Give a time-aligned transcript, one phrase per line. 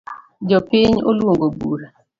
[0.49, 1.87] Jopiny oluongo bura